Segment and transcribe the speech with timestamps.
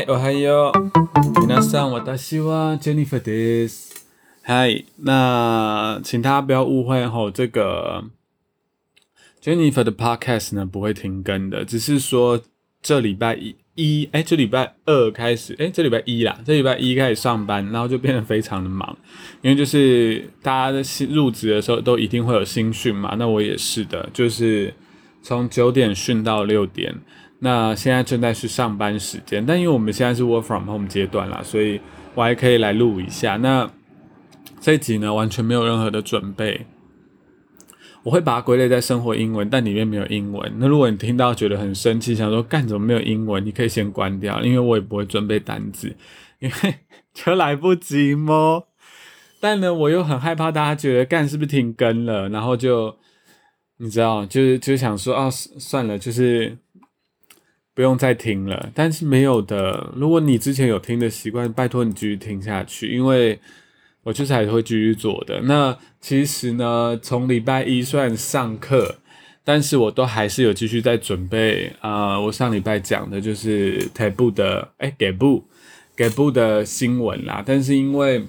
[0.00, 0.72] 嗨，我还有，
[1.46, 3.92] 皆さん、私は Jennifer です。
[4.42, 8.04] 嗨，那请大家不要误会吼，这个
[9.42, 12.40] Jennifer 的 podcast 呢不会停更的，只是说
[12.82, 18.96] 这礼拜一，一哎，这礼拜二开始，哎，这礼拜一啦，这礼拜一开始上班，然后就变得非常的忙，
[19.42, 24.72] 因为就是大家新入职的时候都一定会有新训嘛，那我也是的，就是
[25.22, 26.94] 从九点训到六点。
[27.43, 31.81] 那现在正在是上班时间，但因为我们现在是 work from home 阶段啦，所以
[32.13, 33.35] 我还可以来录一下。
[33.37, 33.67] 那
[34.59, 36.67] 这一集呢，完全没有任何的准备，
[38.03, 40.53] 我会把它归类在生活英文，但里面没有英文。
[40.59, 45.95] 那如果你听到觉得很生气，想说干怎么没有英文，你可以先关掉，因为我也不会准备单字，
[46.37, 46.75] 因为
[47.11, 48.67] 就来不及么？
[49.39, 52.95] 但呢，我又很害怕大家觉得干是不是停更了，然后就
[53.77, 56.55] 你知道，就是就想说啊，算了，就是。
[57.73, 59.93] 不用再听了，但是没有的。
[59.95, 63.39] 如果你之前有听的习惯，拜托你继续听下去，因为
[64.03, 65.39] 我就是还会继续做的。
[65.43, 68.97] 那其实呢，从礼拜一算上课，
[69.45, 72.19] 但是我都还是有继续在准备啊。
[72.19, 75.45] 我上礼拜讲的就是台布的，哎，给布
[75.95, 77.41] 给布的新闻啦。
[77.45, 78.27] 但是因为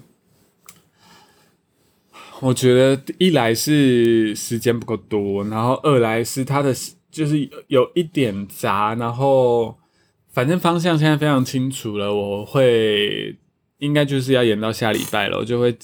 [2.41, 6.73] 我觉得一来是时间不够多，然后二来是他的。
[7.13, 9.79] 就是有一点杂，然后
[10.31, 12.13] 反正方向现在非常清楚了。
[12.13, 13.37] 我会
[13.79, 15.77] 应该就是要演到下礼拜了，我就会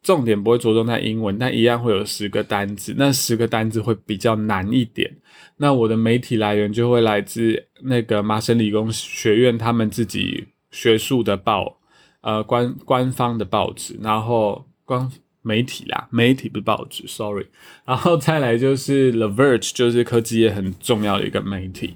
[0.00, 5.14] 重点不会着重在英文，但一样会有十个单字，那十个单字会比较难一点。
[5.56, 11.80] 那我的媒体来源就会来自那个麻省理工学院他们自己学术的报，
[12.20, 15.10] 呃官官方的报纸，然后官。
[15.48, 17.46] 媒体啦，媒体不是报纸，sorry。
[17.86, 21.94] 然后再来就是 The Verge，就是科技业很重要的一个媒体，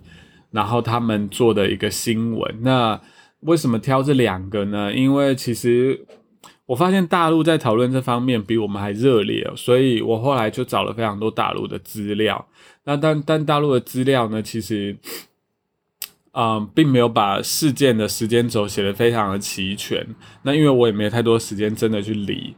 [0.50, 2.62] 然后他们做的一个新闻。
[2.62, 2.98] 那
[3.40, 4.94] 为什么挑这两个呢？
[4.94, 6.06] 因为其实
[6.64, 12.48] 我发现大陆在讨论这方面比我们还热烈，所以我后来就找了非常多大陆的资料。
[12.84, 14.96] 那但但大陆的资料呢，其实，
[16.32, 20.06] 嗯，并没有把事件的时间轴写得非常的齐全。
[20.44, 22.54] 那因为我也没有太多时间真的去理。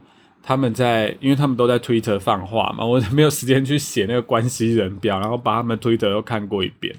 [0.47, 6.95] 他们在，因为他们都在 Twitter 放话嘛， 我没有时间去写那个关系人表，然后把他们 Twitter 都看过一遍。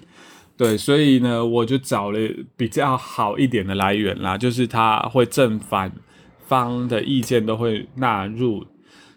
[0.56, 2.18] 对，所以呢，我就找了
[2.56, 5.92] 比较好一点的来源啦，就是他会正反
[6.48, 8.66] 方的意见都会纳入。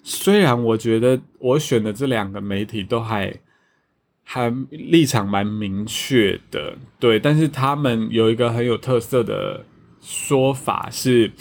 [0.04, 3.34] 虽然我觉得我选的这两个媒体都还
[4.24, 9.66] 还立场蛮明确的，对，但是他们有一个很有特色的
[10.00, 11.32] 说法是。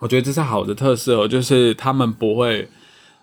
[0.00, 2.68] 我觉得这是好的特色，就是他们不会，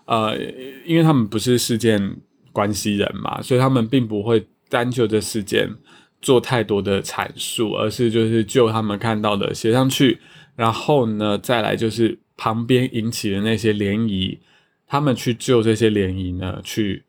[0.04, 0.36] 呃，
[0.84, 2.16] 因为他们不是事件
[2.52, 5.74] 关系人嘛，所以他们并不会单就这事件
[6.20, 10.18] 做太多的阐述，而是就是就他们看到的写上去，
[10.54, 14.38] 然后呢，再来就是旁边引起的那些涟漪，
[14.86, 17.04] 他们去就这些涟漪呢，去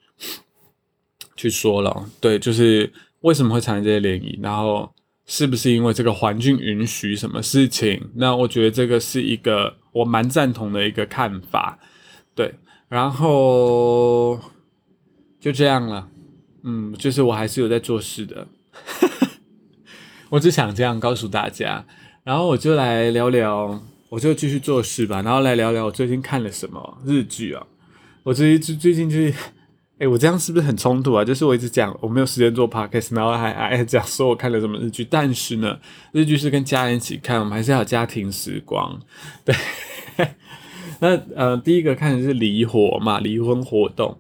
[1.36, 4.94] 去说了，对，就是为什么会产生这些涟漪，然后。
[5.28, 8.10] 是不是因为这个环境允许什么事情？
[8.16, 11.78] 那我觉得这个是一个我蛮赞同的一个看法，
[12.34, 12.56] 对。
[12.88, 14.40] 然后
[15.40, 16.08] 就这样了，
[16.64, 18.48] 嗯，就是我还是有在做事的，
[20.32, 21.86] 我只想这样告诉大家。
[22.24, 25.22] 然后我就来聊聊，我就继续做事吧。
[25.22, 27.68] 然后来聊聊我最近看了什么日剧啊？
[28.24, 29.34] 我最最最近就是。
[30.00, 31.26] 哎，我这样是不是很冲突啊？
[31.26, 35.80] 就是我一直讲我没有时间做 podcast，然后还还讲说我看了什么日剧，但是呢，
[36.12, 39.00] 日剧是跟家人一起看，我们还是要家庭时光。
[39.44, 39.56] 对，
[41.02, 44.16] 那呃，第一个看的是《离火》嘛，《离婚活动》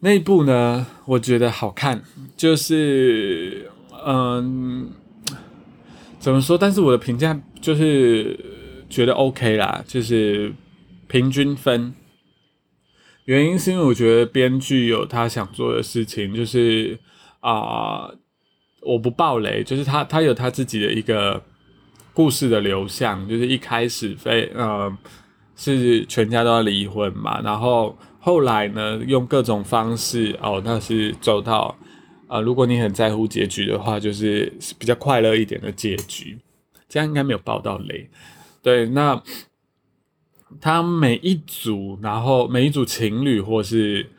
[0.00, 2.02] 那一部呢，我觉得好看，
[2.36, 3.70] 就是
[4.04, 4.90] 嗯，
[6.18, 6.58] 怎么说？
[6.58, 8.38] 但是我的评价就是
[8.90, 10.52] 觉得 OK 啦，就是
[11.08, 11.94] 平均分。
[13.26, 16.98] 原因是因为我觉得编剧有他想做的事情，就是
[17.40, 18.08] 啊，
[18.82, 21.42] 我不爆雷，就是他他有他自己的一个
[22.14, 24.96] 故事的流向，就是一开始非呃
[25.56, 31.76] 是全家都要离婚嘛，然后后来呢用各种方式哦，那是走到
[32.28, 36.38] 啊，如果你很在乎结局的话，就是比较快乐一点的结局，
[36.88, 38.08] 这样应该没有爆到雷，
[38.62, 39.20] 对，那。
[40.60, 44.10] 他每一组，然后每一组情侣或是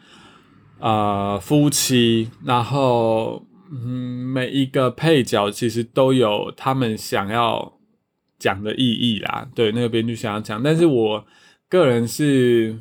[0.79, 3.77] 啊夫妻，然后嗯
[4.33, 7.73] 每一个配角其实都有他们想要
[8.37, 9.47] 讲的意义啦。
[9.55, 11.25] 对，那个编剧想要讲，但是我
[11.69, 12.77] 个人是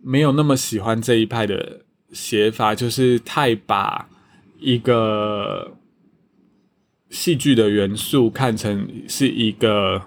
[0.00, 1.80] 没有那么喜欢这一派的
[2.12, 4.08] 写法，就是太把
[4.58, 5.76] 一个
[7.10, 10.02] 戏剧的元素看成是一个，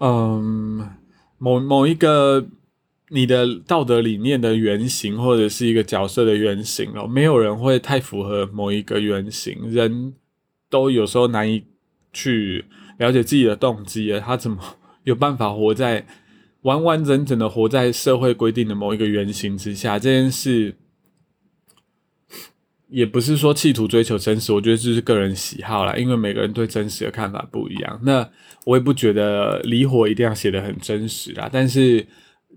[0.00, 0.90] 嗯，
[1.38, 2.46] 某某一个
[3.10, 7.06] 你的道德理念的原型，或者是一个角色的原型哦。
[7.06, 10.14] 没有人会太符合某一个原型，人
[10.70, 11.64] 都有时候难以
[12.12, 12.64] 去
[12.98, 14.58] 了解自己的动机他怎么
[15.04, 16.06] 有办法活在
[16.62, 19.98] 完完整整的活在社会规定的某一个原型之下？
[19.98, 20.76] 这件事。
[22.88, 28.00] 也不是说企图追求真实，我觉得这是个人喜好啦，因为每个人对真实的看法不一样。
[28.02, 28.26] 那
[28.64, 31.50] 我也不觉得离火一定要写的很真实啦。
[31.52, 32.06] 但是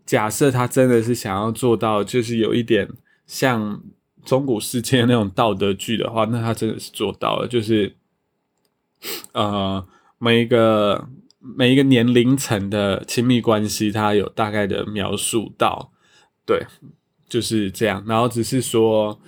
[0.06, 2.88] 假设他真的是想要做到，就是有一点
[3.28, 3.82] 像
[4.24, 7.48] 中古世界那种道德剧的话，那他真的是做到了。
[7.48, 7.94] 就是
[9.34, 9.86] 呃，
[10.18, 15.92] 每一个每一个年龄层的亲密关系，他有大概的描述到，
[16.46, 16.66] 对，
[17.28, 18.02] 就是这样。
[18.08, 19.20] 然后只是说。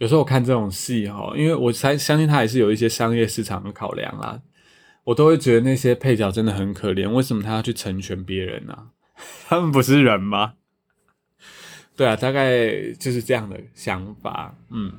[0.00, 4.40] 有时候我看这种戏哈，因为我才相信他还是有一些商业市场的考量啊，
[5.04, 7.06] 我都会觉得那些配角真的很可怜。
[7.06, 8.88] 为什么他要去成全别人呢？
[9.46, 10.54] 他们不是人吗？
[11.94, 14.54] 对啊，大概就是这样的想法。
[14.70, 14.90] 嗯，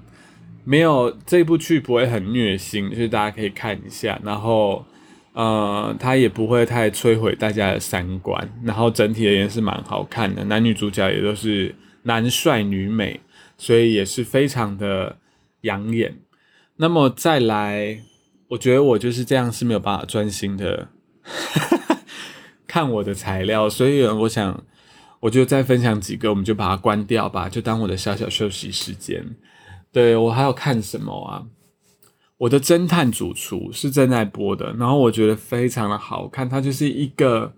[0.63, 4.21] 没有这部剧不会很虐心，就是大家可以看一下。
[4.23, 4.85] 然后
[5.33, 8.47] 呃，他也不会太摧毁大家的三观。
[8.63, 13.19] 然后整体而言是蛮好看的，男女主角也都是男帅女美。
[13.61, 15.19] 所以也是非常的
[15.61, 16.17] 养眼。
[16.77, 18.01] 那么再来，
[18.47, 20.87] 我觉得我就是这样是没有办法专心的
[22.65, 24.63] 看我的材料，所以我想
[25.19, 29.23] 我就再分享几个，我们就把它关掉吧，就当我的小小休息时间。
[29.91, 31.45] 对我还要看什么啊？
[32.37, 37.53] 我的侦探主厨是正在播的，然后我觉得非常的好看，它就是一个。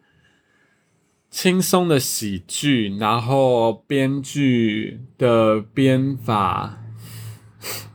[1.34, 6.78] 轻松的喜剧，然后编剧的编法，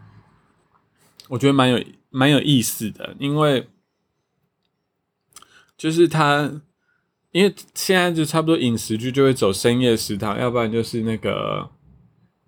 [1.31, 1.81] 我觉得蛮有
[2.11, 3.69] 蛮有意思的，因为
[5.77, 6.61] 就是他，
[7.31, 11.71] 因为现在就差不多饮食剧就会走深夜食堂，要不然就是那个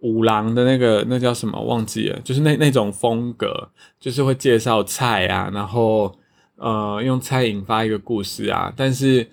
[0.00, 3.70] 五郎的那个那叫什么忘记了，就是那那种风格，
[4.00, 6.18] 就是会介绍菜啊，然后
[6.56, 9.30] 呃用菜引发一个故事啊，但是。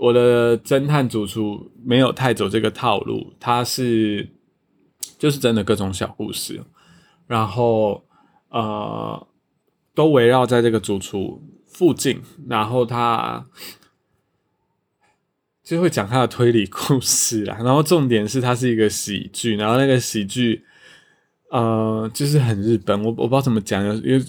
[0.00, 4.28] 我的侦探主厨没有太走这个套路，他是
[5.18, 6.62] 就是真的各种小故事，
[7.26, 8.04] 然后
[8.50, 9.26] 呃
[9.94, 13.44] 都围绕在这个主厨附近，然后他
[15.64, 20.64] 就会讲他的推理故事啦， 然后重点是它是一个喜剧，然后那个喜剧
[21.50, 24.22] 呃就是很日本，我我不知道怎么讲，因为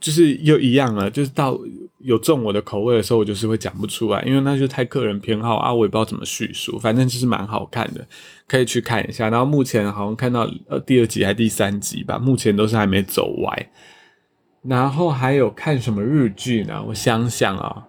[0.00, 1.58] 就是又一样了，就是到。
[2.02, 8.08] 有中我的口味的时候，我就是会讲不出来，因为那就太个人偏好啊，我也不知道怎么叙述，反正就是蛮好看的，
[8.48, 9.28] 可以去看一下。
[9.28, 13.70] 然后目前好像看到呃第二集还第三集吧，目前都是还没走歪。
[14.62, 16.82] 然后还有看什么日剧呢？
[16.86, 17.88] 我想想啊，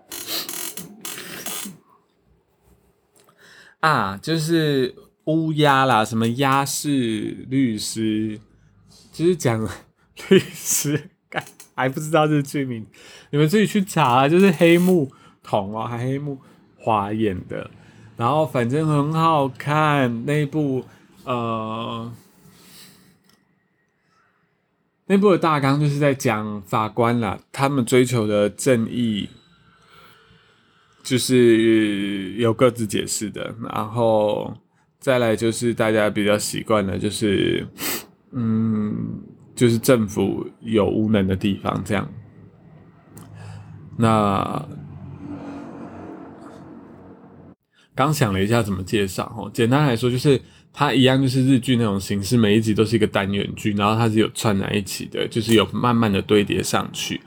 [3.80, 4.94] 啊，就是
[5.24, 8.42] 乌鸦啦，什么鸭式律师，
[9.14, 9.66] 就是讲
[10.28, 11.12] 律师。
[11.76, 12.86] 还不知道这是剧名，
[13.32, 14.28] 你们自己去查。
[14.28, 16.38] 就是黑木瞳啊，还黑木
[16.78, 17.70] 华演的，
[18.18, 20.26] 然后反正很好看。
[20.26, 20.86] 那部
[21.24, 22.12] 呃，
[25.06, 29.30] 那部的大纲就是在讲法官啦，他们追求的正义，
[31.02, 33.56] 就是有各自解释的。
[33.74, 34.56] 然后
[35.00, 37.66] 再来就是大家比较习惯的，就是
[38.32, 39.22] 嗯。
[39.56, 42.08] 就是政府有无能的地方，这样。
[43.98, 44.66] 那
[47.94, 50.42] 刚想了一下怎么介绍哦，简单来说就是
[50.74, 57.22] 它一样，就是日剧那种形式，每一集都是一个单元剧，然后它是有串在一起的，就是有慢慢的堆叠上去。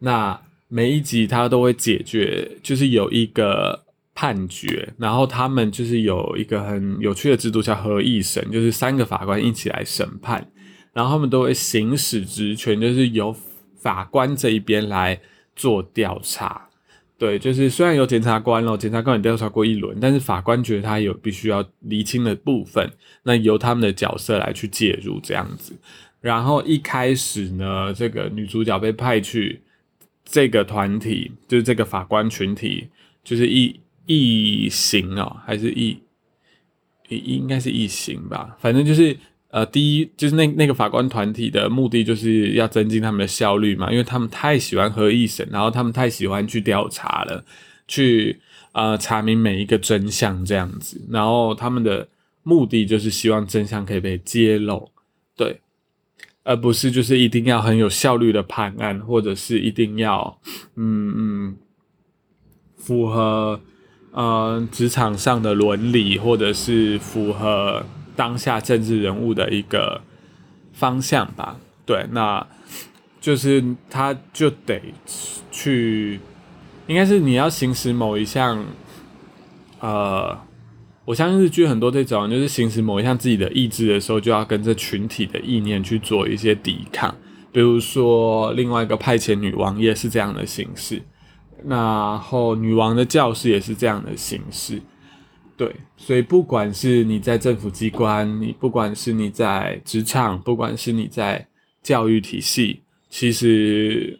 [0.00, 3.84] 那每一集它都会解决，就是有一个
[4.14, 10.50] 判决，然后他们就是有一个很有趣的制度叫合议审，就是三个法官一起来审判。
[10.98, 13.32] 然后他们都会行使职权，就是由
[13.76, 15.20] 法官这一边来
[15.54, 16.68] 做调查。
[17.16, 22.90] 对，就是虽然有检察官咯，检察官也调查过一轮，但是法官觉得他有必须要厘清的部分，
[23.22, 25.72] 那由他们的角色来去介入这样子。
[26.20, 29.62] 然后一开始呢，这个女主角被派去
[30.24, 32.88] 这个团体，就是这个法官群体，
[33.22, 35.96] 就是异异形哦，还是异
[37.08, 39.16] 应该是异形吧，反正就是。
[39.50, 47.42] 呃，第一就是那那个法官团体的目的就是要增进他们的效率嘛，因为他们太喜欢合议审，然后他们太喜欢去调查了，
[47.86, 48.38] 去
[48.72, 52.06] 呃查明每一个真相这样子，然后他们的
[52.42, 54.90] 目的就是希望真相可以被揭露，
[55.34, 55.60] 对，
[56.44, 60.38] 而不是就是一定要很有效率的判案，或者是一定要
[60.76, 61.56] 嗯嗯
[62.76, 63.58] 符合
[64.12, 67.84] 呃职场上的伦理，或者是符合
[68.18, 70.00] 当下政治人物的一个
[70.72, 71.56] 方向吧。
[71.86, 72.44] 对，那
[73.20, 74.82] 就是他就得
[75.52, 76.18] 去，
[76.88, 78.64] 应该是你要行使某一项，
[79.78, 80.36] 呃。
[81.04, 87.16] 我相信日剧很多这种，就是行使某一项自己的意志的时候，就要跟这群体的意念去做一些抵抗。
[87.50, 91.02] 比如说，另外一个派遣女王也是这样的形式，
[91.64, 94.82] 然后女王的教室也是这样的形式。
[95.58, 101.44] 对，所以不管是你在政府机关，你不管是你在职场，不管是你在
[101.82, 104.18] 教育体系，其实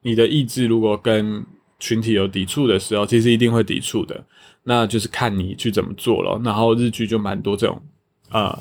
[0.00, 1.44] 你的意志如果跟
[1.78, 4.24] 群体有抵触的时候，其实一定会抵触的。
[4.64, 7.82] 那就是看你去怎么做了，然后日剧就蛮多这种，
[8.30, 8.58] 呃，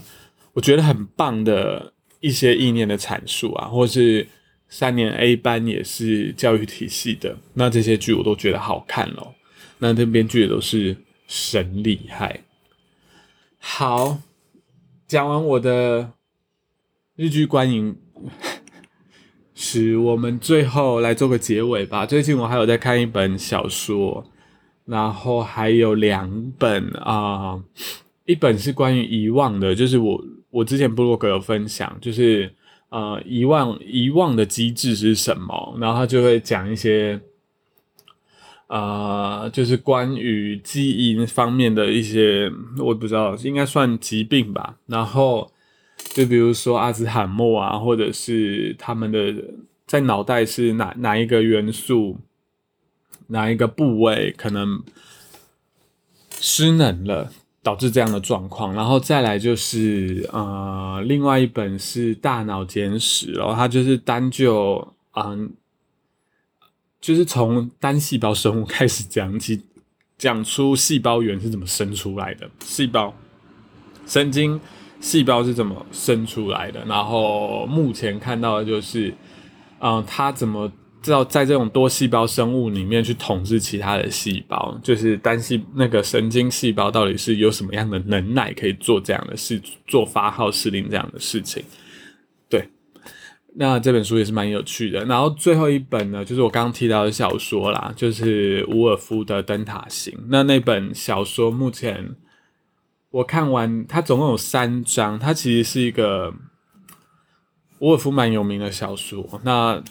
[0.52, 4.28] 我觉得很棒的一些意念的阐述啊，或是
[4.68, 9.34] 三年 A 班也是教育体系的，那这些剧我都觉得好看咯。
[9.80, 10.96] 那这编剧也都是
[11.28, 12.42] 神厉害。
[13.60, 14.18] 好，
[15.06, 16.14] 讲完我的
[17.16, 17.96] 日剧观影
[19.54, 22.08] 史， 我们最后来做个结尾吧。
[22.08, 24.26] 最近我还有在看一本小说。
[24.88, 27.62] 然后还有两本啊，
[28.24, 32.50] 一本是关于遗忘的，就是我我之前布洛格有分享，就是
[32.88, 37.20] 呃遗忘遗忘的机制是什么，然后他就会讲一些
[38.68, 44.78] 呃就是关于基因方面的一些，我不知道应该算疾病吧。
[44.86, 45.52] 然后
[46.14, 49.34] 就比如说阿兹海默啊，或者是他们的
[49.86, 52.18] 在脑袋是哪哪一个元素。
[53.30, 54.82] 哪一个部位可能
[56.40, 57.30] 失能了，
[57.62, 58.74] 导致这样的状况？
[58.74, 65.52] 然后再来就是呃，另外一本是《大脑简史》，然后它就是单就嗯，
[67.00, 69.62] 就是从单细胞生物开始讲起，
[70.18, 73.14] 讲出细胞源是怎么生出来的，细胞
[74.06, 74.60] 神经
[75.00, 76.84] 细胞是怎么生出来的。
[76.86, 79.14] 然后目前看到的就是，
[79.80, 80.72] 嗯，它怎么。
[81.00, 91.64] 知道在这种多细胞生物里面去统治其他的细胞，就是单细那个神经细胞到底是有什么样的能耐可以做这样的事，做发号施令这样的事情。
[93.60, 95.04] 那这本书也是蛮有趣的。
[95.06, 100.14] 然后最后一本呢，就是我刚刚提到的小说啦，就是伍尔夫的《灯塔型》。
[100.30, 102.16] 那那本小说目前
[103.10, 106.32] 我看完，它总共有三章，它其实是一个
[107.80, 109.42] 伍尔夫蛮有名的小说。
[109.44, 109.84] 那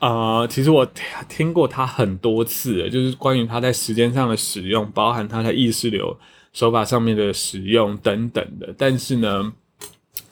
[0.00, 0.84] 呃，其实我
[1.28, 6.18] 听过他很多次，就是关于他在时间上的使用，包含他在意识流
[6.52, 9.52] 手法上面的使用等等的，但是呢，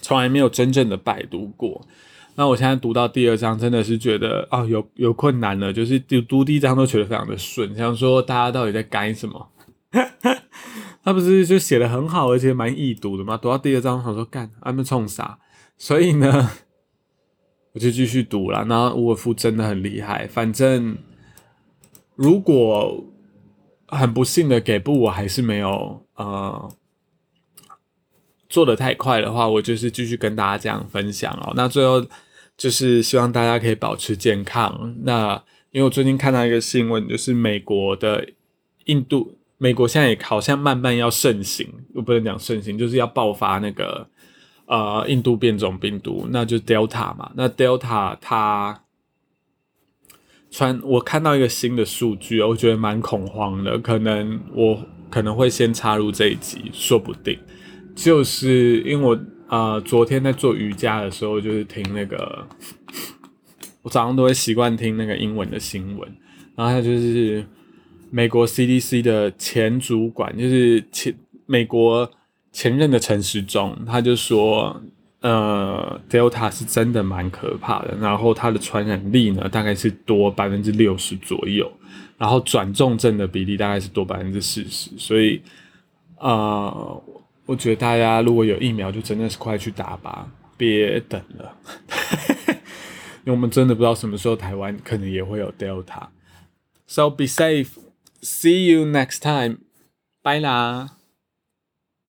[0.00, 1.86] 从来没有真正的拜读过。
[2.38, 9.50] 那我现在读到第二章，真的是觉得啊，有有困难了，就是读读第一章都觉得非常的顺，想说大家到底在干什么？
[11.02, 13.37] 他不是就写的很好，而且蛮易读的吗？
[13.37, 15.40] 读到第二章，想说干，他们冲啥？
[15.76, 16.50] 所以呢？
[17.75, 20.28] 我就继续读了，然后伍尔夫真的很厉害。
[20.28, 20.97] 反正
[22.14, 23.04] 如果
[23.88, 26.71] 很不幸的给不我还是没有呃
[28.49, 31.52] 做的太快的话，我就是继续跟大家这样分享哦。
[31.57, 32.04] 那最后
[32.58, 34.94] 就是希望大家可以保持健康。
[35.04, 38.28] 那因为我最近看到一个新闻，就是美国的
[38.84, 44.06] 印度，美国现在也好像慢慢要盛行，我不能讲盛行，就是要爆发那个。
[44.70, 47.32] 呃，印度变种病毒，那就 Delta 嘛。
[47.34, 48.82] 那 Delta 它
[50.50, 53.78] 传，我看到一个新的数据，我觉得蛮恐慌的。
[53.78, 57.38] 可能我可能会先插入这一集，说不定。
[57.96, 59.18] 就是因为我
[59.49, 62.47] 呃，昨天在做瑜伽的时候，就是听那个，
[63.83, 66.17] 我早上都会习惯听那个英文的新闻。
[66.55, 67.45] 然后他就是
[68.11, 71.14] 美国 CDC 的前主管，就是前
[71.47, 72.11] 美国。
[72.50, 74.83] 前任的陈时中，他就说，
[75.21, 81.71] 呃，Delta 是真的蛮可怕的，然后它的传染力呢，大概是多百分之六十左右，
[82.17, 85.40] 然后转重症的比例大概是多百分之四十，所以，
[86.19, 87.02] 呃，
[87.49, 91.57] 我觉得大家如果有疫苗，就真的是快去打吧，别等了，
[93.25, 99.61] 因为我们真的不知道什么时候台湾可能也会有 Delta，so be safe，see you next time.
[100.23, 100.98] Bye 啦。